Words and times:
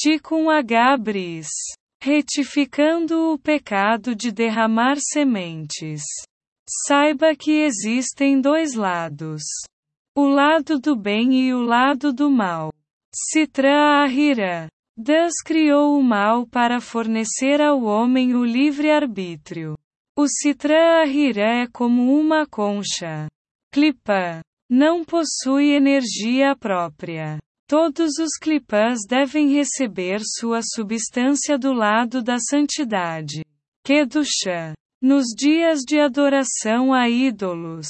Tikkun 0.00 0.48
H. 0.48 0.96
Bris. 0.96 1.48
Retificando 2.00 3.32
o 3.32 3.38
pecado 3.38 4.14
de 4.14 4.30
derramar 4.30 4.96
sementes. 5.00 6.02
Saiba 6.86 7.34
que 7.34 7.50
existem 7.50 8.40
dois 8.40 8.74
lados: 8.74 9.42
o 10.16 10.24
lado 10.28 10.78
do 10.78 10.94
bem 10.94 11.48
e 11.48 11.52
o 11.52 11.62
lado 11.62 12.12
do 12.12 12.30
mal. 12.30 12.72
Citra 13.12 14.04
Ahira. 14.04 14.68
Deus 14.96 15.34
criou 15.44 15.98
o 15.98 16.02
mal 16.04 16.46
para 16.46 16.80
fornecer 16.80 17.60
ao 17.60 17.82
homem 17.82 18.36
o 18.36 18.44
livre-arbítrio. 18.44 19.76
O 20.16 20.28
Citra 20.28 21.02
Ahira 21.02 21.62
é 21.62 21.66
como 21.66 22.16
uma 22.16 22.46
concha. 22.46 23.26
Clipa. 23.72 24.42
Não 24.70 25.04
possui 25.04 25.72
energia 25.72 26.54
própria. 26.54 27.40
Todos 27.68 28.12
os 28.18 28.30
clipãs 28.40 29.00
devem 29.06 29.52
receber 29.52 30.22
sua 30.24 30.60
substância 30.62 31.58
do 31.58 31.74
lado 31.74 32.22
da 32.22 32.38
santidade. 32.38 33.44
Kedusha. 33.84 34.72
Nos 35.02 35.26
dias 35.36 35.80
de 35.86 36.00
adoração 36.00 36.94
a 36.94 37.10
ídolos. 37.10 37.88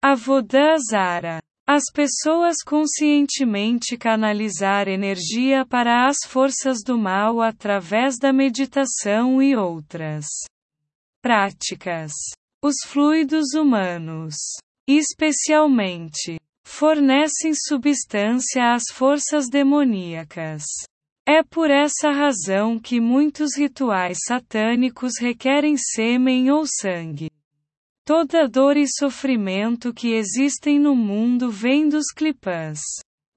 Avodã 0.00 0.76
Zara. 0.88 1.42
As 1.66 1.82
pessoas 1.92 2.58
conscientemente 2.64 3.98
canalizar 3.98 4.86
energia 4.86 5.66
para 5.66 6.06
as 6.06 6.18
forças 6.24 6.78
do 6.86 6.96
mal 6.96 7.42
através 7.42 8.18
da 8.18 8.32
meditação 8.32 9.42
e 9.42 9.56
outras 9.56 10.26
práticas. 11.20 12.12
Os 12.64 12.76
fluidos 12.86 13.52
humanos, 13.52 14.36
especialmente, 14.88 16.38
fornecem 16.78 17.54
substância 17.54 18.72
às 18.72 18.84
forças 18.92 19.48
demoníacas. 19.48 20.62
É 21.26 21.42
por 21.42 21.72
essa 21.72 22.12
razão 22.12 22.78
que 22.78 23.00
muitos 23.00 23.56
rituais 23.56 24.18
satânicos 24.24 25.14
requerem 25.18 25.76
sêmen 25.76 26.52
ou 26.52 26.64
sangue. 26.64 27.32
Toda 28.04 28.46
dor 28.46 28.76
e 28.76 28.86
sofrimento 28.86 29.92
que 29.92 30.12
existem 30.14 30.78
no 30.78 30.94
mundo 30.94 31.50
vem 31.50 31.88
dos 31.88 32.12
clipãs. 32.14 32.78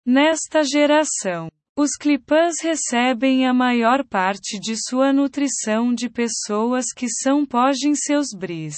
Nesta 0.05 0.63
geração, 0.63 1.49
os 1.75 1.97
clipãs 1.99 2.57
recebem 2.61 3.47
a 3.47 3.53
maior 3.55 4.05
parte 4.05 4.59
de 4.59 4.75
sua 4.87 5.11
nutrição 5.11 5.95
de 5.95 6.11
pessoas 6.11 6.93
que 6.95 7.07
são 7.09 7.43
pogem 7.43 7.95
seus 7.95 8.27
bris. 8.37 8.77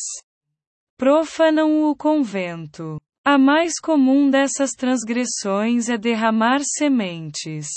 Profanam 0.98 1.84
o 1.84 1.94
convento. 1.94 2.98
A 3.26 3.38
mais 3.38 3.80
comum 3.82 4.30
dessas 4.30 4.72
transgressões 4.72 5.88
é 5.88 5.98
derramar 5.98 6.60
sementes. 6.62 7.68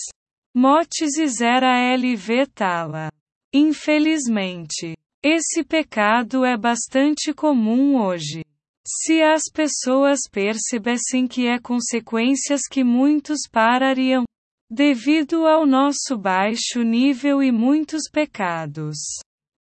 Motes 0.52 1.16
e 1.16 1.28
zera 1.28 1.96
LV 1.96 2.48
Tala. 2.52 3.12
Infelizmente, 3.54 4.96
esse 5.22 5.62
pecado 5.62 6.44
é 6.44 6.56
bastante 6.56 7.32
comum 7.32 7.96
hoje. 7.96 8.44
Se 8.84 9.22
as 9.22 9.42
pessoas 9.52 10.18
percebessem 10.28 11.28
que 11.28 11.46
é 11.46 11.60
consequências 11.60 12.62
que 12.68 12.82
muitos 12.82 13.42
parariam, 13.48 14.24
devido 14.68 15.46
ao 15.46 15.64
nosso 15.64 16.18
baixo 16.18 16.82
nível 16.82 17.40
e 17.40 17.52
muitos 17.52 18.10
pecados. 18.10 18.96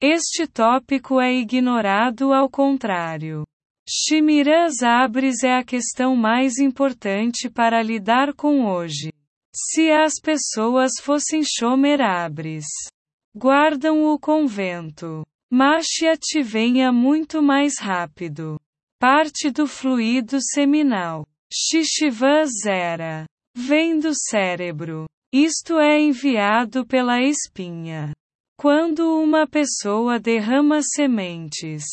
Este 0.00 0.46
tópico 0.46 1.20
é 1.20 1.30
ignorado 1.34 2.32
ao 2.32 2.48
contrário. 2.48 3.44
Shimiras 3.86 4.82
Abres 4.82 5.42
é 5.42 5.56
a 5.56 5.62
questão 5.62 6.16
mais 6.16 6.58
importante 6.58 7.50
para 7.50 7.82
lidar 7.82 8.32
com 8.32 8.64
hoje. 8.64 9.12
Se 9.54 9.90
as 9.90 10.14
pessoas 10.14 10.92
fossem 11.02 11.42
Shomer 11.44 12.00
Abres, 12.00 12.64
guardam 13.36 14.05
o 14.06 14.18
convento. 14.18 15.22
Mashiach 15.52 16.42
venha 16.42 16.90
muito 16.90 17.42
mais 17.42 17.78
rápido. 17.78 18.58
Parte 18.98 19.50
do 19.50 19.66
fluido 19.66 20.39
seminal. 20.40 21.27
Shishiva 21.52 22.46
Zera. 22.46 23.27
Vem 23.55 24.01
do 24.01 24.12
cérebro. 24.14 25.05
Isto 25.33 25.78
é 25.78 26.01
enviado 26.01 26.86
pela 26.86 27.20
espinha. 27.20 28.12
Quando 28.58 29.20
uma 29.20 29.46
pessoa 29.46 30.18
derrama 30.18 30.80
sementes, 30.83 31.84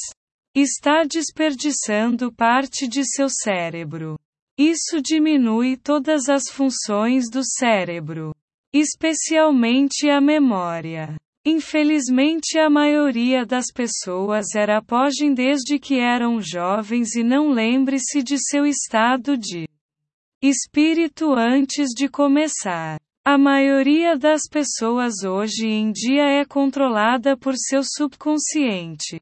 Está 0.54 1.06
desperdiçando 1.06 2.30
parte 2.30 2.86
de 2.86 3.06
seu 3.06 3.30
cérebro. 3.30 4.20
Isso 4.58 5.02
diminui 5.02 5.78
todas 5.78 6.28
as 6.28 6.50
funções 6.52 7.30
do 7.30 7.42
cérebro, 7.42 8.36
especialmente 8.74 10.10
a 10.10 10.20
memória. 10.20 11.16
Infelizmente, 11.46 12.60
a 12.60 12.70
maioria 12.70 13.46
das 13.46 13.68
pessoas 13.74 14.54
era 14.54 14.80
apogem 14.80 15.34
desde 15.34 15.80
que 15.80 15.98
eram 15.98 16.42
jovens 16.42 17.16
e 17.16 17.24
não 17.24 17.52
lembre-se 17.52 18.22
de 18.22 18.38
seu 18.38 18.66
estado 18.66 19.38
de 19.38 19.70
espírito 20.44 21.34
antes 21.34 21.92
de 21.96 22.10
começar. 22.10 23.00
A 23.24 23.38
maioria 23.38 24.18
das 24.18 24.42
pessoas 24.52 25.24
hoje 25.24 25.66
em 25.66 25.94
dia 25.94 26.24
é 26.24 26.44
controlada 26.44 27.38
por 27.38 27.54
seu 27.56 27.84
subconsciente. 27.86 29.22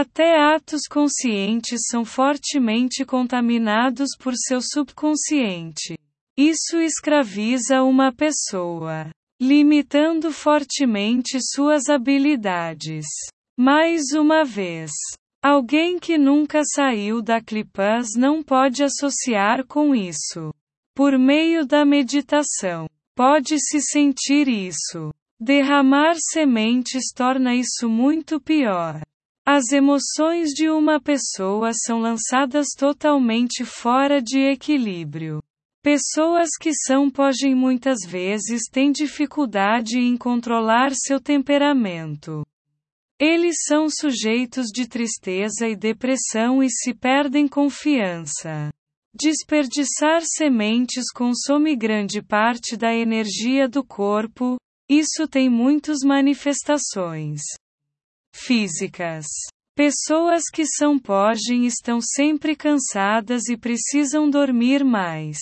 Até 0.00 0.40
atos 0.40 0.82
conscientes 0.88 1.80
são 1.90 2.04
fortemente 2.04 3.04
contaminados 3.04 4.10
por 4.16 4.32
seu 4.36 4.60
subconsciente. 4.62 5.98
Isso 6.38 6.76
escraviza 6.76 7.82
uma 7.82 8.12
pessoa, 8.12 9.10
limitando 9.42 10.30
fortemente 10.30 11.40
suas 11.40 11.88
habilidades. 11.88 13.06
Mais 13.58 14.12
uma 14.16 14.44
vez, 14.44 14.92
alguém 15.42 15.98
que 15.98 16.16
nunca 16.16 16.62
saiu 16.64 17.20
da 17.20 17.40
clipaz 17.40 18.10
não 18.16 18.40
pode 18.40 18.84
associar 18.84 19.66
com 19.66 19.96
isso. 19.96 20.54
Por 20.94 21.18
meio 21.18 21.66
da 21.66 21.84
meditação, 21.84 22.86
pode-se 23.16 23.80
sentir 23.80 24.46
isso. 24.46 25.12
Derramar 25.40 26.14
sementes 26.18 27.12
torna 27.12 27.52
isso 27.56 27.88
muito 27.88 28.40
pior. 28.40 29.02
As 29.50 29.72
emoções 29.72 30.50
de 30.50 30.68
uma 30.68 31.00
pessoa 31.00 31.70
são 31.72 32.00
lançadas 32.00 32.66
totalmente 32.76 33.64
fora 33.64 34.20
de 34.20 34.40
equilíbrio. 34.40 35.42
Pessoas 35.82 36.50
que 36.60 36.70
são 36.74 37.08
pogem 37.08 37.54
muitas 37.54 38.00
vezes 38.06 38.64
têm 38.70 38.92
dificuldade 38.92 39.98
em 39.98 40.18
controlar 40.18 40.90
seu 40.92 41.18
temperamento. 41.18 42.46
Eles 43.18 43.56
são 43.66 43.88
sujeitos 43.88 44.66
de 44.66 44.86
tristeza 44.86 45.66
e 45.66 45.74
depressão 45.74 46.62
e 46.62 46.68
se 46.68 46.92
perdem 46.92 47.48
confiança. 47.48 48.68
Desperdiçar 49.14 50.20
sementes 50.26 51.10
consome 51.10 51.74
grande 51.74 52.20
parte 52.20 52.76
da 52.76 52.94
energia 52.94 53.66
do 53.66 53.82
corpo, 53.82 54.58
isso 54.90 55.26
tem 55.26 55.48
muitas 55.48 56.00
manifestações 56.04 57.40
físicas. 58.38 59.26
Pessoas 59.76 60.42
que 60.52 60.64
são 60.66 60.98
pogem 60.98 61.66
estão 61.66 62.00
sempre 62.00 62.56
cansadas 62.56 63.48
e 63.48 63.56
precisam 63.56 64.28
dormir 64.28 64.84
mais. 64.84 65.38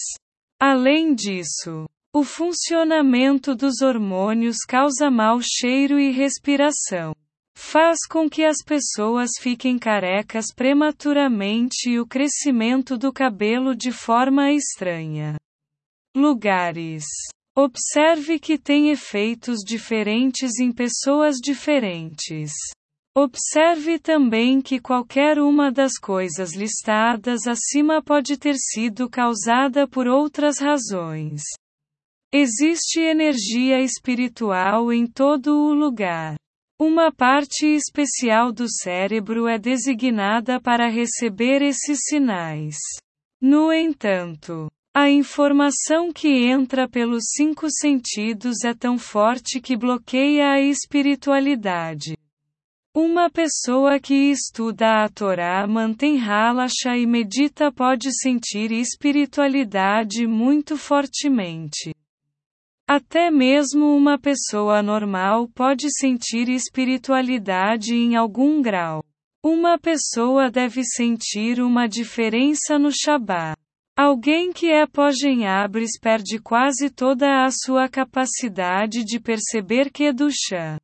Além 0.60 1.14
disso, 1.14 1.86
o 2.14 2.24
funcionamento 2.24 3.54
dos 3.54 3.82
hormônios 3.82 4.58
causa 4.66 5.10
mau 5.10 5.38
cheiro 5.42 5.98
e 5.98 6.10
respiração. 6.10 7.14
Faz 7.56 7.98
com 8.08 8.28
que 8.28 8.44
as 8.44 8.58
pessoas 8.64 9.30
fiquem 9.40 9.78
carecas 9.78 10.46
prematuramente 10.54 11.90
e 11.90 11.98
o 11.98 12.06
crescimento 12.06 12.98
do 12.98 13.12
cabelo 13.12 13.74
de 13.74 13.90
forma 13.92 14.52
estranha. 14.52 15.36
Lugares. 16.14 17.04
Observe 17.56 18.38
que 18.38 18.58
tem 18.58 18.90
efeitos 18.90 19.60
diferentes 19.66 20.58
em 20.58 20.70
pessoas 20.70 21.36
diferentes. 21.36 22.52
Observe 23.18 23.98
também 23.98 24.60
que 24.60 24.78
qualquer 24.78 25.38
uma 25.38 25.72
das 25.72 25.92
coisas 25.98 26.54
listadas 26.54 27.46
acima 27.46 28.02
pode 28.02 28.36
ter 28.36 28.56
sido 28.56 29.08
causada 29.08 29.88
por 29.88 30.06
outras 30.06 30.58
razões. 30.58 31.40
Existe 32.30 33.00
energia 33.00 33.80
espiritual 33.80 34.92
em 34.92 35.06
todo 35.06 35.48
o 35.48 35.72
lugar. 35.72 36.36
Uma 36.78 37.10
parte 37.10 37.64
especial 37.64 38.52
do 38.52 38.66
cérebro 38.68 39.48
é 39.48 39.58
designada 39.58 40.60
para 40.60 40.86
receber 40.86 41.62
esses 41.62 42.00
sinais. 42.02 42.76
No 43.40 43.72
entanto, 43.72 44.70
a 44.94 45.08
informação 45.08 46.12
que 46.12 46.28
entra 46.28 46.86
pelos 46.86 47.24
cinco 47.34 47.68
sentidos 47.70 48.62
é 48.62 48.74
tão 48.74 48.98
forte 48.98 49.58
que 49.58 49.74
bloqueia 49.74 50.50
a 50.50 50.60
espiritualidade. 50.60 52.14
Uma 52.98 53.28
pessoa 53.28 54.00
que 54.00 54.30
estuda 54.30 55.04
a 55.04 55.08
Torá 55.10 55.66
mantém 55.66 56.16
relaxa 56.16 56.96
e 56.96 57.04
medita 57.04 57.70
pode 57.70 58.08
sentir 58.22 58.72
espiritualidade 58.72 60.26
muito 60.26 60.78
fortemente. 60.78 61.94
Até 62.88 63.30
mesmo 63.30 63.94
uma 63.94 64.18
pessoa 64.18 64.82
normal 64.82 65.46
pode 65.48 65.90
sentir 65.90 66.48
espiritualidade 66.48 67.94
em 67.94 68.16
algum 68.16 68.62
grau. 68.62 69.04
Uma 69.44 69.78
pessoa 69.78 70.50
deve 70.50 70.82
sentir 70.82 71.60
uma 71.60 71.86
diferença 71.86 72.78
no 72.78 72.90
Shabbat. 72.90 73.58
Alguém 73.94 74.54
que 74.54 74.70
é 74.70 74.86
pogenhabres 74.86 75.98
perde 76.00 76.38
quase 76.38 76.88
toda 76.88 77.44
a 77.44 77.50
sua 77.50 77.90
capacidade 77.90 79.04
de 79.04 79.20
perceber 79.20 79.90
é 79.90 80.30
chá. 80.30 80.78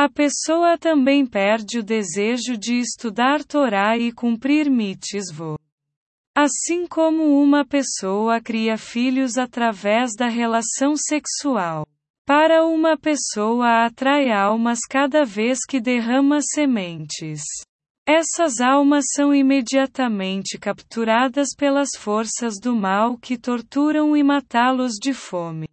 A 0.00 0.08
pessoa 0.08 0.78
também 0.78 1.26
perde 1.26 1.80
o 1.80 1.82
desejo 1.82 2.56
de 2.56 2.78
estudar 2.78 3.42
Torá 3.42 3.98
e 3.98 4.12
cumprir 4.12 4.70
mitzvot. 4.70 5.58
Assim 6.32 6.86
como 6.86 7.42
uma 7.42 7.66
pessoa 7.66 8.40
cria 8.40 8.78
filhos 8.78 9.36
através 9.36 10.12
da 10.16 10.28
relação 10.28 10.94
sexual. 10.96 11.84
Para 12.24 12.64
uma 12.64 12.96
pessoa 12.96 13.86
atrai 13.86 14.30
almas 14.30 14.78
cada 14.88 15.24
vez 15.24 15.66
que 15.68 15.80
derrama 15.80 16.38
sementes. 16.42 17.42
Essas 18.06 18.60
almas 18.60 19.04
são 19.12 19.34
imediatamente 19.34 20.58
capturadas 20.58 21.48
pelas 21.58 21.88
forças 21.98 22.54
do 22.62 22.72
mal 22.76 23.18
que 23.18 23.36
torturam 23.36 24.16
e 24.16 24.22
matá-los 24.22 24.92
de 24.92 25.12
fome, 25.12 25.68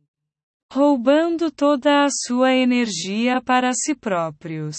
roubando 0.76 1.50
toda 1.50 2.04
a 2.04 2.10
sua 2.10 2.54
energia 2.54 3.42
para 3.42 3.72
si 3.72 3.96
próprios. 3.96 4.76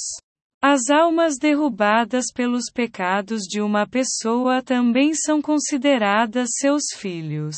As 0.63 0.91
almas 0.91 1.39
derrubadas 1.39 2.27
pelos 2.35 2.65
pecados 2.71 3.45
de 3.45 3.63
uma 3.63 3.89
pessoa 3.89 4.63
também 4.63 5.15
são 5.15 5.41
consideradas 5.41 6.51
seus 6.59 6.83
filhos. 6.95 7.57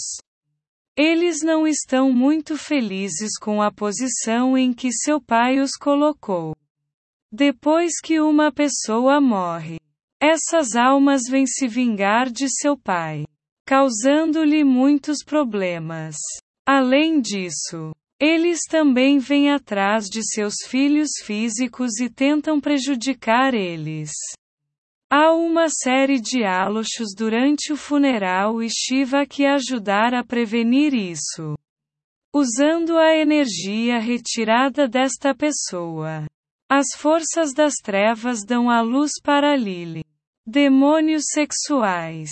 Eles 0.97 1.43
não 1.43 1.67
estão 1.67 2.13
muito 2.13 2.57
felizes 2.57 3.37
com 3.37 3.61
a 3.61 3.73
posição 3.73 4.57
em 4.57 4.73
que 4.73 4.93
seu 4.93 5.21
pai 5.21 5.59
os 5.59 5.73
colocou. 5.73 6.55
Depois 7.33 8.01
que 8.01 8.21
uma 8.21 8.53
pessoa 8.53 9.21
morre, 9.21 9.81
essas 10.21 10.77
almas 10.77 11.23
vêm 11.29 11.45
se 11.45 11.67
vingar 11.67 12.31
de 12.31 12.49
seu 12.49 12.79
pai, 12.79 13.25
causando-lhe 13.67 14.63
muitos 14.63 15.25
problemas. 15.25 16.15
Além 16.65 17.21
disso, 17.21 17.93
eles 18.21 18.61
também 18.69 19.19
vêm 19.19 19.53
atrás 19.53 20.07
de 20.07 20.23
seus 20.25 20.55
filhos 20.67 21.11
físicos 21.23 22.01
e 22.01 22.11
tentam 22.11 22.61
prejudicar 22.61 23.55
eles. 23.55 24.11
Há 25.09 25.33
uma 25.33 25.69
série 25.69 26.21
de 26.21 26.45
alochos 26.45 27.15
durante 27.17 27.73
o 27.73 27.77
funeral 27.77 28.61
e 28.61 28.69
Shiva 28.69 29.25
que 29.25 29.47
ajudar 29.47 30.15
a 30.15 30.25
prevenir 30.25 30.93
isso. 30.93 31.57
Usando 32.35 32.99
a 32.99 33.17
energia 33.17 34.01
retirada 34.01 34.89
desta 34.89 35.33
pessoa. 35.33 36.27
As 36.69 36.89
forças 36.97 37.55
das 37.55 37.75
trevas 37.83 38.45
dão 38.45 38.69
a 38.69 38.81
luz 38.81 39.13
para 39.23 39.57
Lili. 39.57 40.05
Demônios 40.45 41.25
sexuais. 41.31 42.31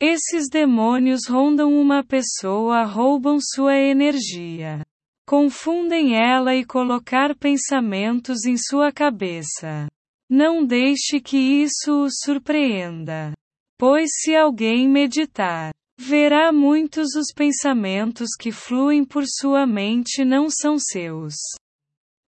Esses 0.00 0.48
demônios 0.50 1.26
rondam 1.28 1.72
uma 1.78 2.02
pessoa, 2.02 2.84
roubam 2.84 3.38
sua 3.40 3.76
energia 3.76 4.85
confundem 5.26 6.14
ela 6.14 6.54
e 6.54 6.64
colocar 6.64 7.34
pensamentos 7.34 8.44
em 8.44 8.56
sua 8.56 8.92
cabeça. 8.92 9.88
Não 10.30 10.64
deixe 10.64 11.20
que 11.20 11.36
isso 11.36 12.04
o 12.04 12.08
surpreenda. 12.10 13.32
Pois 13.78 14.08
se 14.22 14.34
alguém 14.34 14.88
meditar, 14.88 15.72
verá 15.98 16.52
muitos 16.52 17.14
os 17.14 17.32
pensamentos 17.34 18.30
que 18.38 18.52
fluem 18.52 19.04
por 19.04 19.24
sua 19.26 19.66
mente 19.66 20.24
não 20.24 20.48
são 20.48 20.78
seus. 20.78 21.34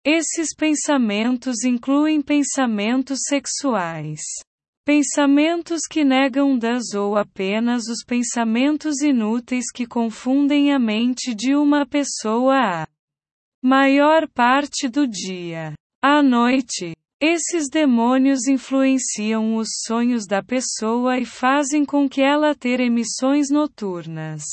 Esses 0.04 0.54
pensamentos 0.54 1.64
incluem 1.64 2.22
pensamentos 2.22 3.18
sexuais. 3.26 4.20
Pensamentos 4.86 5.80
que 5.90 6.04
negam 6.04 6.56
das 6.56 6.94
ou 6.94 7.16
apenas 7.16 7.88
os 7.88 8.04
pensamentos 8.06 9.00
inúteis 9.00 9.64
que 9.74 9.84
confundem 9.84 10.72
a 10.72 10.78
mente 10.78 11.34
de 11.34 11.56
uma 11.56 11.84
pessoa 11.84 12.54
a 12.54 12.88
maior 13.60 14.28
parte 14.28 14.88
do 14.88 15.04
dia. 15.04 15.74
À 16.00 16.22
noite, 16.22 16.94
esses 17.20 17.68
demônios 17.68 18.46
influenciam 18.46 19.56
os 19.56 19.66
sonhos 19.84 20.24
da 20.24 20.40
pessoa 20.40 21.18
e 21.18 21.24
fazem 21.24 21.84
com 21.84 22.08
que 22.08 22.22
ela 22.22 22.54
ter 22.54 22.78
emissões 22.78 23.50
noturnas. 23.50 24.44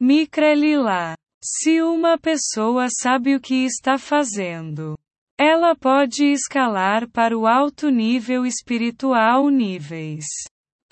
Micra 0.00 0.54
Lila. 0.54 1.14
Se 1.42 1.82
uma 1.82 2.16
pessoa 2.16 2.86
sabe 2.88 3.34
o 3.34 3.40
que 3.40 3.64
está 3.64 3.98
fazendo, 3.98 4.96
ela 5.42 5.74
pode 5.74 6.22
escalar 6.26 7.08
para 7.08 7.34
o 7.36 7.46
alto 7.46 7.88
nível 7.88 8.44
espiritual 8.44 9.48
níveis. 9.48 10.26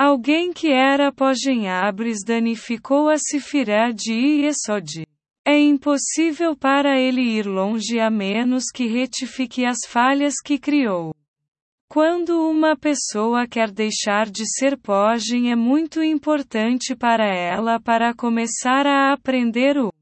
Alguém 0.01 0.55
que 0.55 0.73
era 0.73 1.13
Pogenhabres 1.13 2.21
danificou 2.25 3.11
a 3.11 3.19
Sifirá 3.19 3.91
de 3.91 4.15
Iesod. 4.15 5.07
É 5.47 5.59
impossível 5.59 6.57
para 6.57 6.99
ele 6.99 7.21
ir 7.21 7.47
longe 7.47 8.01
a 8.01 8.09
menos 8.09 8.71
que 8.75 8.87
retifique 8.87 9.67
as 9.67 9.81
falhas 9.87 10.37
que 10.43 10.59
criou. 10.59 11.15
Quando 11.87 12.49
uma 12.49 12.75
pessoa 12.75 13.47
quer 13.47 13.71
deixar 13.71 14.31
de 14.31 14.45
ser 14.47 14.79
Pogen 14.79 15.53
é 15.53 15.57
muito 15.57 16.03
importante 16.03 16.97
para 16.97 17.27
ela 17.27 17.79
para 17.79 18.15
começar 18.15 18.87
a 18.87 19.13
aprender 19.13 19.77
o 19.77 19.93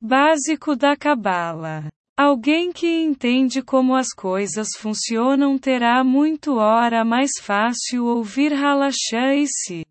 básico 0.00 0.76
da 0.76 0.96
Cabala. 0.96 1.90
Alguém 2.24 2.70
que 2.70 2.86
entende 2.86 3.60
como 3.60 3.96
as 3.96 4.10
coisas 4.14 4.68
funcionam 4.78 5.58
terá 5.58 6.04
muito 6.04 6.54
hora 6.54 7.04
mais 7.04 7.32
fácil 7.40 8.06
ouvir 8.06 8.52
Halachá 8.52 9.34
e 9.34 9.44
se 9.48 9.84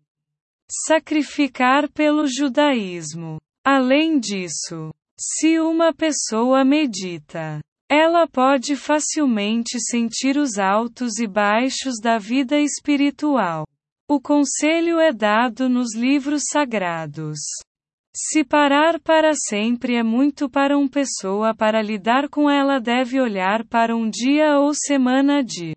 sacrificar 0.86 1.90
pelo 1.90 2.26
judaísmo. 2.26 3.36
Além 3.62 4.18
disso, 4.18 4.94
se 5.20 5.60
uma 5.60 5.92
pessoa 5.92 6.64
medita, 6.64 7.60
ela 7.86 8.26
pode 8.26 8.76
facilmente 8.76 9.78
sentir 9.78 10.38
os 10.38 10.56
altos 10.56 11.18
e 11.18 11.26
baixos 11.26 12.00
da 12.02 12.16
vida 12.16 12.58
espiritual. 12.58 13.66
O 14.08 14.18
conselho 14.18 14.98
é 14.98 15.12
dado 15.12 15.68
nos 15.68 15.94
livros 15.94 16.44
sagrados. 16.50 17.36
Se 18.14 18.44
parar 18.44 19.00
para 19.00 19.32
sempre 19.34 19.94
é 19.94 20.02
muito 20.02 20.48
para 20.48 20.76
uma 20.76 20.88
pessoa 20.88 21.54
para 21.54 21.80
lidar 21.80 22.28
com 22.28 22.50
ela 22.50 22.78
deve 22.78 23.18
olhar 23.18 23.64
para 23.66 23.96
um 23.96 24.10
dia 24.10 24.58
ou 24.58 24.74
semana 24.74 25.42
de 25.42 25.74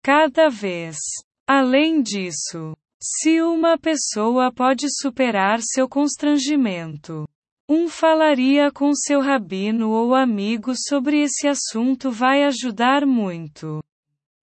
cada 0.00 0.48
vez. 0.48 0.96
Além 1.44 2.02
disso, 2.02 2.76
se 3.02 3.42
uma 3.42 3.76
pessoa 3.76 4.52
pode 4.52 4.86
superar 5.00 5.58
seu 5.60 5.88
constrangimento, 5.88 7.28
um 7.68 7.88
falaria 7.88 8.70
com 8.70 8.94
seu 8.94 9.20
rabino 9.20 9.90
ou 9.90 10.14
amigo 10.14 10.72
sobre 10.76 11.20
esse 11.20 11.48
assunto 11.48 12.12
vai 12.12 12.44
ajudar 12.44 13.04
muito. 13.04 13.82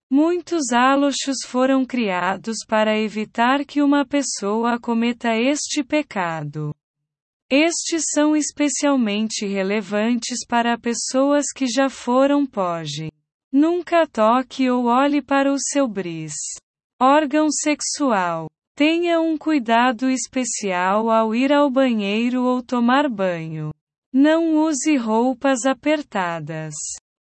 Muitos 0.10 0.72
alochos 0.72 1.40
foram 1.46 1.86
criados 1.86 2.60
para 2.66 2.98
evitar 2.98 3.66
que 3.66 3.82
uma 3.82 4.06
pessoa 4.06 4.80
cometa 4.80 5.36
este 5.36 5.84
pecado. 5.84 6.74
Estes 7.52 8.04
são 8.14 8.36
especialmente 8.36 9.44
relevantes 9.44 10.46
para 10.48 10.78
pessoas 10.78 11.46
que 11.52 11.66
já 11.66 11.90
foram 11.90 12.46
POG. 12.46 13.12
Nunca 13.52 14.06
toque 14.06 14.70
ou 14.70 14.86
olhe 14.86 15.20
para 15.20 15.52
o 15.52 15.58
seu 15.58 15.88
bris. 15.88 16.36
Órgão 17.02 17.50
sexual. 17.50 18.48
Tenha 18.76 19.20
um 19.20 19.36
cuidado 19.36 20.12
especial 20.12 21.10
ao 21.10 21.34
ir 21.34 21.52
ao 21.52 21.72
banheiro 21.72 22.44
ou 22.44 22.62
tomar 22.62 23.10
banho. 23.10 23.74
Não 24.14 24.56
use 24.56 24.96
roupas 24.96 25.66
apertadas, 25.66 26.76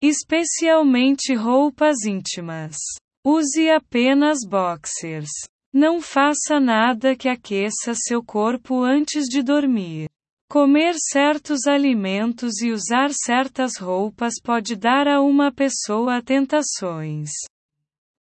especialmente 0.03 1.35
roupas 1.35 2.05
íntimas. 2.05 2.77
Use 3.25 3.71
apenas 3.71 4.39
boxers. 4.45 5.31
Não 5.73 6.01
faça 6.01 6.59
nada 6.59 7.15
que 7.15 7.29
aqueça 7.29 7.95
seu 7.95 8.25
corpo 8.25 8.83
antes 8.83 9.27
de 9.27 9.41
dormir. 9.41 10.09
Comer 10.49 10.95
certos 10.97 11.67
alimentos 11.67 12.63
e 12.63 12.71
usar 12.71 13.11
certas 13.13 13.79
roupas 13.79 14.35
pode 14.41 14.77
dar 14.77 15.09
a 15.09 15.21
uma 15.21 15.53
pessoa 15.53 16.23
tentações. 16.23 17.31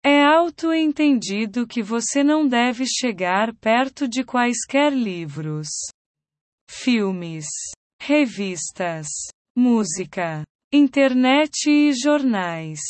É 0.05 0.25
auto-entendido 0.25 1.67
que 1.69 1.83
você 1.83 2.25
não 2.25 2.47
deve 2.47 2.85
chegar 2.85 3.55
perto 3.55 4.09
de 4.09 4.25
quaisquer 4.25 4.93
livros, 4.93 5.69
filmes, 6.69 7.47
revistas, 8.03 9.07
música, 9.57 10.43
internet 10.73 11.71
e 11.71 11.93
jornais. 11.93 12.81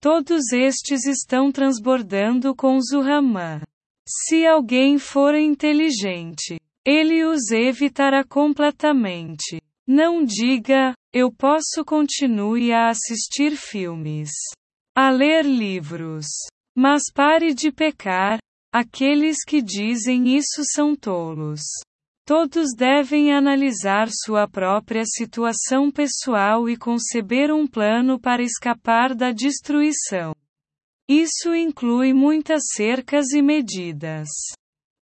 Todos 0.00 0.52
estes 0.52 1.04
estão 1.06 1.52
transbordando 1.52 2.54
com 2.54 2.80
Zuhama. 2.80 3.62
Se 4.08 4.46
alguém 4.46 4.98
for 4.98 5.34
inteligente, 5.34 6.58
ele 6.86 7.24
os 7.24 7.50
evitará 7.50 8.22
completamente. 8.22 9.60
Não 9.88 10.24
diga, 10.24 10.94
eu 11.12 11.32
posso 11.32 11.84
continue 11.84 12.72
a 12.72 12.88
assistir 12.88 13.56
filmes, 13.56 14.30
a 14.94 15.10
ler 15.10 15.44
livros. 15.44 16.26
Mas 16.76 17.02
pare 17.12 17.52
de 17.52 17.72
pecar, 17.72 18.38
aqueles 18.72 19.38
que 19.44 19.60
dizem 19.60 20.36
isso 20.36 20.62
são 20.74 20.94
tolos. 20.94 21.62
Todos 22.24 22.68
devem 22.76 23.32
analisar 23.32 24.08
sua 24.10 24.48
própria 24.48 25.04
situação 25.06 25.90
pessoal 25.90 26.68
e 26.68 26.76
conceber 26.76 27.52
um 27.52 27.66
plano 27.66 28.20
para 28.20 28.42
escapar 28.42 29.14
da 29.14 29.32
destruição. 29.32 30.34
Isso 31.08 31.54
inclui 31.54 32.12
muitas 32.12 32.62
cercas 32.74 33.30
e 33.32 33.40
medidas. 33.40 34.28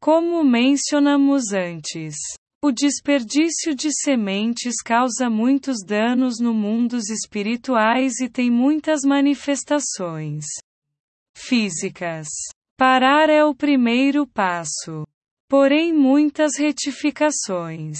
Como 0.01 0.43
mencionamos 0.45 1.51
antes, 1.51 2.15
o 2.63 2.71
desperdício 2.71 3.75
de 3.75 3.89
sementes 3.91 4.81
causa 4.81 5.29
muitos 5.29 5.77
danos 5.85 6.39
no 6.39 6.53
mundos 6.53 7.09
espirituais 7.09 8.19
e 8.21 8.29
tem 8.29 8.49
muitas 8.49 9.01
manifestações 9.03 10.45
físicas. 11.35 12.27
Parar 12.77 13.29
é 13.29 13.43
o 13.43 13.53
primeiro 13.53 14.25
passo. 14.25 15.05
Porém, 15.49 15.91
muitas 15.91 16.57
retificações, 16.57 17.97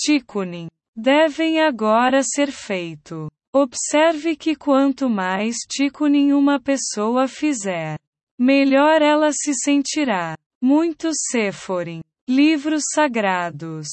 tikkunin, 0.00 0.68
devem 0.96 1.60
agora 1.60 2.22
ser 2.22 2.50
feito. 2.50 3.30
Observe 3.52 4.36
que 4.36 4.56
quanto 4.56 5.10
mais 5.10 5.56
tikkunin 5.68 6.32
uma 6.32 6.58
pessoa 6.58 7.28
fizer, 7.28 7.98
melhor 8.38 9.02
ela 9.02 9.30
se 9.32 9.52
sentirá. 9.52 10.34
Muitos 10.64 11.16
seforim, 11.28 12.02
livros 12.30 12.84
sagrados, 12.94 13.88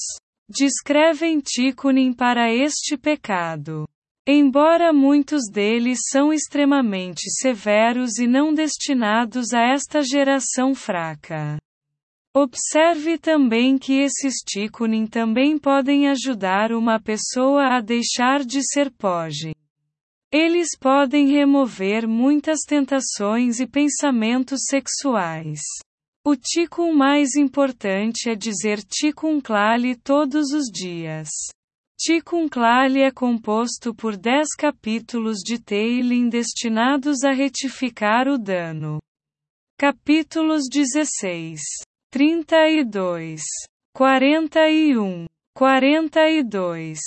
descrevem 0.48 1.40
tikkunin 1.40 2.12
para 2.12 2.54
este 2.54 2.96
pecado. 2.96 3.88
Embora 4.24 4.92
muitos 4.92 5.50
deles 5.50 5.98
são 6.12 6.32
extremamente 6.32 7.22
severos 7.40 8.18
e 8.18 8.28
não 8.28 8.54
destinados 8.54 9.52
a 9.52 9.62
esta 9.62 10.00
geração 10.00 10.72
fraca. 10.72 11.58
Observe 12.32 13.18
também 13.18 13.76
que 13.76 13.94
esses 13.94 14.34
tikkunin 14.46 15.08
também 15.08 15.58
podem 15.58 16.06
ajudar 16.06 16.70
uma 16.70 17.00
pessoa 17.00 17.76
a 17.76 17.80
deixar 17.80 18.44
de 18.44 18.62
ser 18.62 18.92
poge. 18.92 19.56
Eles 20.30 20.68
podem 20.78 21.26
remover 21.26 22.06
muitas 22.06 22.60
tentações 22.60 23.58
e 23.58 23.66
pensamentos 23.66 24.60
sexuais. 24.68 25.58
O 26.22 26.36
tikkun 26.36 26.92
mais 26.92 27.34
importante 27.34 28.28
é 28.28 28.34
dizer 28.34 28.82
tikkun 28.82 29.40
klali 29.40 29.96
todos 29.96 30.52
os 30.52 30.66
dias. 30.70 31.30
Tikkun 31.98 32.46
klali 32.46 33.00
é 33.00 33.10
composto 33.10 33.94
por 33.94 34.18
10 34.18 34.48
capítulos 34.54 35.38
de 35.38 35.58
Teilim 35.58 36.28
destinados 36.28 37.24
a 37.24 37.32
retificar 37.32 38.28
o 38.28 38.36
dano. 38.36 39.00
Capítulos 39.78 40.64
16 40.70 41.62
32, 42.10 43.40
41, 43.94 45.26
42, 45.54 46.98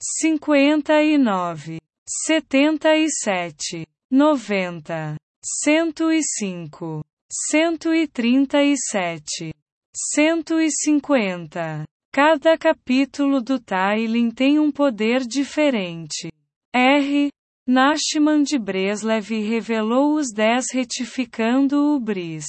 59, 0.00 1.78
77, 2.26 3.86
90, 4.10 5.16
105, 5.44 7.04
137, 7.34 9.54
150. 9.94 11.84
Cada 12.12 12.58
capítulo 12.58 13.40
do 13.40 13.58
Tailin 13.58 14.30
tem 14.30 14.58
um 14.58 14.70
poder 14.70 15.26
diferente. 15.26 16.30
R. 16.74 17.30
Nashman 17.66 18.42
de 18.42 18.58
Breslev 18.58 19.30
revelou 19.30 20.16
os 20.16 20.30
dez 20.30 20.66
retificando 20.70 21.94
o 21.94 21.98
bris. 21.98 22.44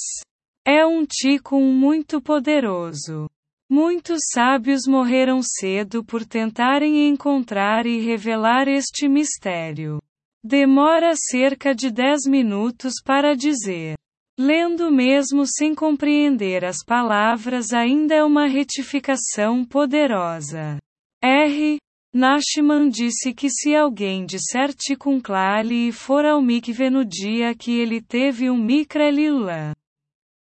É 0.67 0.85
um 0.85 1.05
ticum 1.05 1.71
muito 1.71 2.21
poderoso. 2.21 3.29
Muitos 3.69 4.19
sábios 4.33 4.85
morreram 4.85 5.41
cedo 5.41 6.03
por 6.03 6.25
tentarem 6.25 7.07
encontrar 7.07 7.85
e 7.85 8.01
revelar 8.01 8.67
este 8.67 9.07
mistério. 9.07 10.01
Demora 10.43 11.13
cerca 11.15 11.73
de 11.73 11.89
10 11.89 12.25
minutos 12.27 12.95
para 13.01 13.33
dizer. 13.33 13.95
Lendo 14.39 14.89
mesmo 14.89 15.45
sem 15.45 15.75
compreender 15.75 16.65
as 16.65 16.77
palavras 16.83 17.71
ainda 17.71 18.15
é 18.15 18.23
uma 18.23 18.47
retificação 18.47 19.63
poderosa. 19.63 20.79
R. 21.23 21.77
Nashman 22.11 22.89
disse 22.89 23.31
que 23.31 23.47
se 23.47 23.75
alguém 23.75 24.25
disser 24.25 24.73
Tikkun 24.73 25.21
Klali 25.21 25.89
e 25.89 25.91
for 25.91 26.25
ao 26.25 26.41
mikve 26.41 26.89
no 26.89 27.05
dia 27.05 27.53
que 27.53 27.79
ele 27.79 28.01
teve 28.01 28.49
um 28.49 28.57
Mikra 28.57 29.11
Lila, 29.11 29.75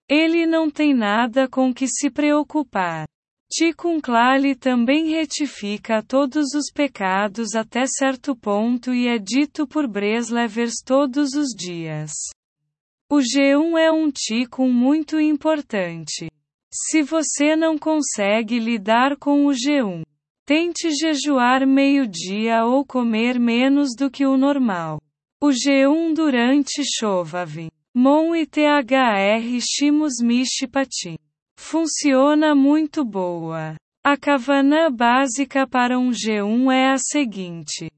ele 0.09 0.45
não 0.45 0.71
tem 0.71 0.93
nada 0.93 1.49
com 1.49 1.73
que 1.73 1.85
se 1.87 2.09
preocupar. 2.09 3.05
Tikkun 3.51 3.99
Klali 3.99 4.55
também 4.55 5.09
retifica 5.09 6.01
todos 6.01 6.53
os 6.53 6.71
pecados 6.73 7.55
até 7.55 7.85
certo 7.85 8.37
ponto 8.37 8.93
e 8.93 9.09
é 9.09 9.17
dito 9.17 9.67
por 9.67 9.85
Breslevers 9.85 10.75
todos 10.85 11.33
os 11.33 11.49
dias. 11.49 12.11
O 13.13 13.17
G1 13.17 13.77
é 13.77 13.91
um 13.91 14.09
Tikkun 14.09 14.71
muito 14.71 15.19
importante. 15.19 16.31
Se 16.71 17.03
você 17.03 17.57
não 17.57 17.77
consegue 17.77 18.57
lidar 18.57 19.17
com 19.17 19.47
o 19.47 19.49
G1, 19.49 20.03
tente 20.45 20.89
jejuar 20.91 21.67
meio-dia 21.67 22.63
ou 22.63 22.85
comer 22.85 23.37
menos 23.37 23.97
do 23.97 24.09
que 24.09 24.25
o 24.25 24.37
normal. 24.37 25.01
O 25.41 25.49
G1 25.49 26.13
durante 26.13 26.81
Shovav 26.85 27.67
Mon 27.93 28.33
e 28.33 28.45
THR 28.45 29.59
Shimus 29.59 30.21
Mishipati. 30.23 31.19
Funciona 31.57 32.55
muito 32.55 33.03
boa. 33.03 33.75
A 34.05 34.15
kavana 34.15 34.89
básica 34.89 35.67
para 35.67 35.99
um 35.99 36.11
G1 36.11 36.71
é 36.71 36.91
a 36.93 36.97
seguinte. 36.97 37.91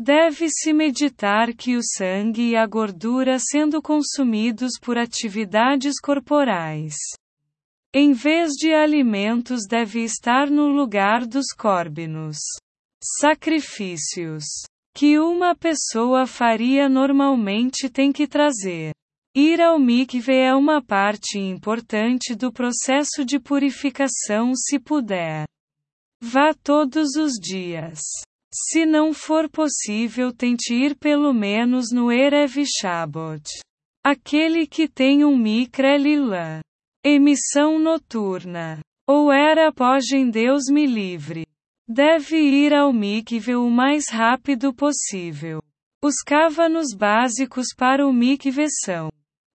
Deve-se 0.00 0.72
meditar 0.72 1.52
que 1.52 1.76
o 1.76 1.80
sangue 1.82 2.50
e 2.50 2.56
a 2.56 2.64
gordura 2.64 3.36
sendo 3.40 3.82
consumidos 3.82 4.78
por 4.80 4.96
atividades 4.96 5.98
corporais. 6.00 6.94
Em 7.92 8.12
vez 8.12 8.52
de 8.52 8.72
alimentos 8.72 9.66
deve 9.68 10.04
estar 10.04 10.48
no 10.48 10.68
lugar 10.68 11.26
dos 11.26 11.46
córbinos. 11.46 12.36
Sacrifícios. 13.20 14.44
Que 14.94 15.18
uma 15.18 15.56
pessoa 15.56 16.28
faria 16.28 16.88
normalmente 16.88 17.90
tem 17.90 18.12
que 18.12 18.28
trazer. 18.28 18.92
Ir 19.34 19.60
ao 19.60 19.80
mikve 19.80 20.32
é 20.32 20.54
uma 20.54 20.80
parte 20.80 21.40
importante 21.40 22.36
do 22.36 22.52
processo 22.52 23.24
de 23.24 23.40
purificação 23.40 24.54
se 24.54 24.78
puder. 24.78 25.44
Vá 26.22 26.54
todos 26.54 27.16
os 27.16 27.32
dias. 27.32 28.00
Se 28.52 28.86
não 28.86 29.12
for 29.12 29.48
possível, 29.48 30.32
tente 30.32 30.74
ir 30.74 30.96
pelo 30.96 31.34
menos 31.34 31.92
no 31.92 32.10
Erev 32.10 32.64
Shabbat. 32.64 33.46
Aquele 34.04 34.66
que 34.66 34.88
tem 34.88 35.24
um 35.24 35.36
mikra. 35.36 35.96
Emissão 37.04 37.78
noturna. 37.78 38.80
Ou 39.06 39.30
era 39.32 39.72
em 40.14 40.30
Deus 40.30 40.64
me 40.70 40.86
livre. 40.86 41.46
Deve 41.86 42.36
ir 42.36 42.74
ao 42.74 42.92
mikve 42.92 43.54
o 43.54 43.70
mais 43.70 44.04
rápido 44.10 44.74
possível. 44.74 45.62
Os 46.02 46.16
cávanos 46.24 46.94
básicos 46.96 47.68
para 47.76 48.06
o 48.06 48.12
mikve 48.12 48.66
são 48.70 49.10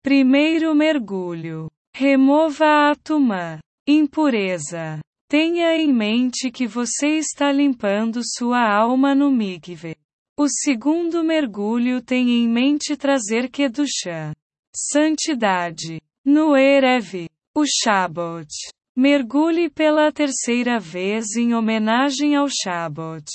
Primeiro 0.04 0.74
mergulho. 0.74 1.70
Remova 1.96 2.92
a 2.92 2.96
tumã. 2.96 3.60
Impureza. 3.88 5.00
Tenha 5.30 5.76
em 5.76 5.94
mente 5.94 6.50
que 6.50 6.66
você 6.66 7.20
está 7.20 7.52
limpando 7.52 8.20
sua 8.24 8.68
alma 8.68 9.14
no 9.14 9.30
mikve. 9.30 9.96
O 10.36 10.48
segundo 10.50 11.24
mergulho 11.24 12.02
tem 12.02 12.32
em 12.32 12.50
mente 12.50 12.98
trazer 12.98 13.48
Kedushá. 13.48 14.34
Santidade. 14.76 16.02
No 16.26 16.58
Erev. 16.58 17.30
O 17.56 17.64
Shabbat. 17.64 18.50
Mergulhe 18.98 19.70
pela 19.70 20.12
terceira 20.12 20.80
vez 20.80 21.36
em 21.38 21.54
homenagem 21.54 22.36
ao 22.36 22.48
Shabbat. 22.50 23.30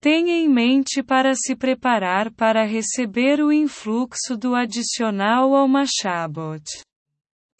Tenha 0.00 0.32
em 0.32 0.48
mente 0.48 1.02
para 1.02 1.34
se 1.34 1.54
preparar 1.54 2.32
para 2.32 2.64
receber 2.64 3.42
o 3.42 3.52
influxo 3.52 4.34
do 4.34 4.54
adicional 4.54 5.54
ao 5.54 5.68
Machabot. 5.68 6.64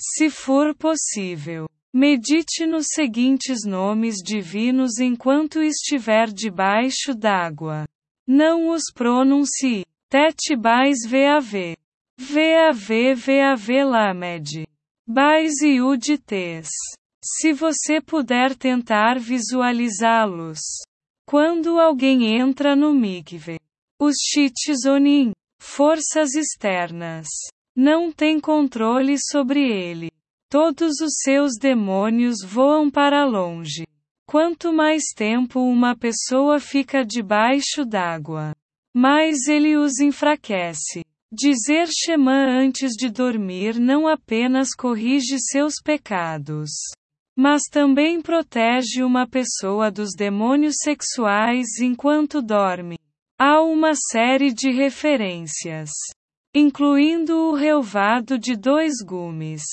Se 0.00 0.30
for 0.30 0.74
possível, 0.74 1.66
medite 1.94 2.66
nos 2.66 2.88
seguintes 2.92 3.64
nomes 3.64 4.16
divinos 4.16 4.98
enquanto 4.98 5.62
estiver 5.62 6.26
debaixo 6.32 7.14
d'água. 7.14 7.84
Não 8.26 8.70
os 8.70 8.82
pronuncie. 8.92 9.86
Tet 10.10 10.56
Bais 10.56 10.98
VAV. 11.06 11.76
VAV 12.18 13.14
VAV 13.14 13.84
Lamed. 13.84 14.66
Bais 15.06 15.60
e 15.62 15.80
Udites. 15.80 16.68
Se 17.22 17.52
você 17.52 18.00
puder 18.00 18.56
tentar 18.56 19.20
visualizá-los. 19.20 20.58
Quando 21.26 21.78
alguém 21.78 22.36
entra 22.36 22.74
no 22.74 22.92
mikve, 22.92 23.58
os 24.00 24.16
Shichizonin, 24.20 25.32
forças 25.60 26.34
externas, 26.34 27.28
não 27.74 28.12
têm 28.12 28.38
controle 28.38 29.16
sobre 29.18 29.60
ele. 29.60 30.10
Todos 30.54 31.00
os 31.00 31.14
seus 31.20 31.58
demônios 31.58 32.36
voam 32.46 32.88
para 32.88 33.24
longe. 33.24 33.84
Quanto 34.24 34.72
mais 34.72 35.02
tempo 35.12 35.58
uma 35.58 35.96
pessoa 35.96 36.60
fica 36.60 37.04
debaixo 37.04 37.84
d'água, 37.84 38.54
mais 38.94 39.48
ele 39.48 39.76
os 39.76 39.98
enfraquece. 39.98 41.04
Dizer 41.32 41.88
Shema 41.88 42.46
antes 42.46 42.92
de 42.92 43.10
dormir 43.10 43.80
não 43.80 44.06
apenas 44.06 44.68
corrige 44.78 45.40
seus 45.40 45.74
pecados, 45.82 46.70
mas 47.36 47.62
também 47.68 48.22
protege 48.22 49.02
uma 49.02 49.26
pessoa 49.26 49.90
dos 49.90 50.10
demônios 50.16 50.76
sexuais 50.84 51.80
enquanto 51.80 52.40
dorme. 52.40 52.96
Há 53.40 53.60
uma 53.60 53.96
série 53.96 54.54
de 54.54 54.70
referências, 54.70 55.90
incluindo 56.54 57.36
o 57.36 57.54
relvado 57.54 58.38
de 58.38 58.54
dois 58.54 59.02
gumes, 59.04 59.64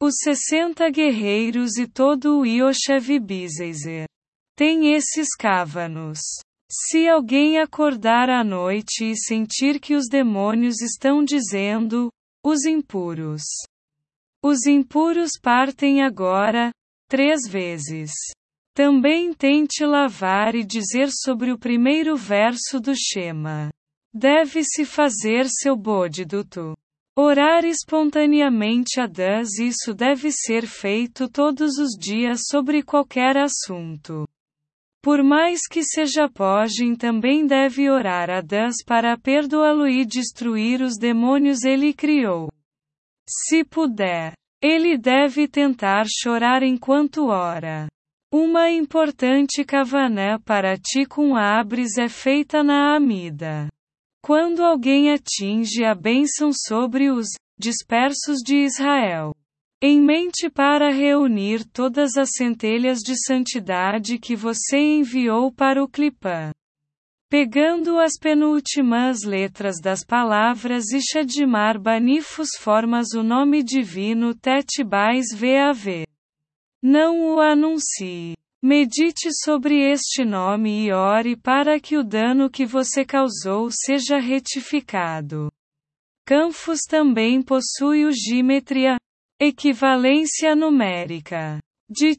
os 0.00 0.14
60 0.22 0.90
guerreiros 0.90 1.78
e 1.78 1.86
todo 1.86 2.40
o 2.40 2.44
Yoshev 2.44 3.18
Bizezer. 3.18 4.06
Tem 4.54 4.94
esses 4.94 5.34
cávanos. 5.34 6.18
Se 6.70 7.08
alguém 7.08 7.58
acordar 7.58 8.28
à 8.28 8.44
noite 8.44 9.04
e 9.04 9.16
sentir 9.16 9.80
que 9.80 9.94
os 9.94 10.06
demônios 10.08 10.80
estão 10.80 11.24
dizendo, 11.24 12.10
os 12.44 12.64
impuros. 12.64 13.42
Os 14.42 14.66
impuros 14.66 15.32
partem 15.40 16.02
agora, 16.02 16.70
três 17.08 17.48
vezes. 17.48 18.10
Também 18.74 19.32
tente 19.32 19.84
lavar 19.84 20.54
e 20.54 20.64
dizer 20.64 21.08
sobre 21.10 21.52
o 21.52 21.58
primeiro 21.58 22.16
verso 22.16 22.78
do 22.78 22.92
Shema. 22.94 23.70
Deve-se 24.12 24.84
fazer 24.84 25.46
seu 25.48 25.74
bodiduto. 25.74 26.74
Orar 27.18 27.64
espontaneamente 27.64 29.00
a 29.00 29.06
Deus 29.06 29.58
isso 29.58 29.94
deve 29.94 30.30
ser 30.30 30.66
feito 30.66 31.30
todos 31.30 31.78
os 31.78 31.92
dias 31.98 32.42
sobre 32.50 32.82
qualquer 32.82 33.38
assunto. 33.38 34.28
Por 35.02 35.22
mais 35.24 35.60
que 35.66 35.82
seja 35.82 36.28
pogem 36.28 36.94
também 36.94 37.46
deve 37.46 37.88
orar 37.88 38.28
a 38.28 38.42
Deus 38.42 38.74
para 38.84 39.16
perdoá-lo 39.16 39.88
e 39.88 40.04
destruir 40.04 40.82
os 40.82 40.98
demônios 40.98 41.62
ele 41.62 41.94
criou. 41.94 42.50
Se 43.26 43.64
puder, 43.64 44.34
ele 44.60 44.98
deve 44.98 45.48
tentar 45.48 46.04
chorar 46.06 46.62
enquanto 46.62 47.28
ora. 47.28 47.86
Uma 48.30 48.70
importante 48.70 49.64
kavaná 49.64 50.38
para 50.40 50.76
Tikkun 50.76 51.34
Abres 51.34 51.96
é 51.96 52.10
feita 52.10 52.62
na 52.62 52.94
Amida. 52.94 53.68
Quando 54.26 54.64
alguém 54.64 55.12
atinge 55.12 55.84
a 55.84 55.94
bênção 55.94 56.50
sobre 56.52 57.12
os 57.12 57.28
dispersos 57.56 58.38
de 58.44 58.56
Israel. 58.56 59.32
Em 59.80 60.00
mente 60.00 60.50
para 60.50 60.90
reunir 60.90 61.64
todas 61.64 62.16
as 62.16 62.30
centelhas 62.32 62.98
de 63.02 63.14
santidade 63.24 64.18
que 64.18 64.34
você 64.34 64.78
enviou 64.78 65.52
para 65.52 65.80
o 65.80 65.86
Clipã. 65.86 66.50
Pegando 67.30 68.00
as 68.00 68.18
penúltimas 68.20 69.22
letras 69.22 69.76
das 69.80 70.04
palavras 70.04 70.86
Ishadimar 70.90 71.80
Banifus 71.80 72.48
formas 72.58 73.12
o 73.14 73.22
nome 73.22 73.62
divino 73.62 74.34
Tetbais 74.34 75.26
VAV. 75.32 76.04
Não 76.82 77.36
o 77.36 77.40
anuncie. 77.40 78.34
Medite 78.68 79.28
sobre 79.44 79.92
este 79.92 80.24
nome 80.24 80.86
e 80.86 80.92
ore 80.92 81.36
para 81.36 81.78
que 81.78 81.96
o 81.96 82.02
dano 82.02 82.50
que 82.50 82.66
você 82.66 83.04
causou 83.04 83.68
seja 83.70 84.18
retificado. 84.18 85.52
Canfus 86.26 86.80
também 86.80 87.40
possui 87.40 88.04
o 88.04 88.10
Gimetria, 88.10 88.96
Equivalência 89.40 90.56
numérica 90.56 91.60
de. 91.88 92.18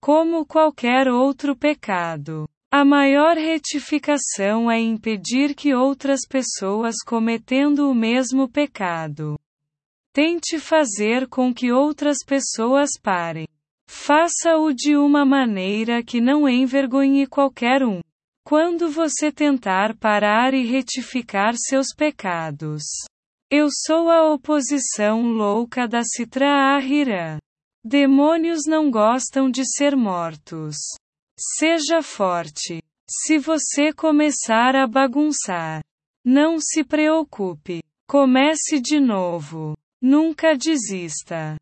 Como 0.00 0.46
qualquer 0.46 1.08
outro 1.08 1.56
pecado, 1.56 2.48
a 2.70 2.84
maior 2.84 3.36
retificação 3.36 4.70
é 4.70 4.78
impedir 4.78 5.56
que 5.56 5.74
outras 5.74 6.20
pessoas 6.28 6.94
cometendo 7.04 7.90
o 7.90 7.94
mesmo 7.94 8.48
pecado. 8.48 9.36
Tente 10.12 10.60
fazer 10.60 11.26
com 11.26 11.52
que 11.52 11.72
outras 11.72 12.18
pessoas 12.24 12.90
parem. 13.02 13.48
Faça-o 13.92 14.72
de 14.72 14.96
uma 14.96 15.24
maneira 15.24 16.00
que 16.00 16.20
não 16.20 16.48
envergonhe 16.48 17.26
qualquer 17.26 17.82
um. 17.82 18.00
Quando 18.44 18.88
você 18.88 19.32
tentar 19.32 19.96
parar 19.96 20.54
e 20.54 20.64
retificar 20.64 21.54
seus 21.56 21.88
pecados, 21.96 22.84
eu 23.50 23.66
sou 23.68 24.08
a 24.08 24.32
oposição 24.32 25.22
louca 25.22 25.88
da 25.88 26.04
Citra 26.04 26.76
Ahira. 26.76 27.38
Demônios 27.84 28.60
não 28.64 28.92
gostam 28.92 29.50
de 29.50 29.64
ser 29.64 29.96
mortos. 29.96 30.76
Seja 31.58 32.00
forte. 32.00 32.80
Se 33.08 33.38
você 33.38 33.92
começar 33.92 34.76
a 34.76 34.86
bagunçar, 34.86 35.82
não 36.24 36.60
se 36.60 36.84
preocupe. 36.84 37.82
Comece 38.08 38.80
de 38.80 39.00
novo. 39.00 39.76
Nunca 40.00 40.56
desista. 40.56 41.59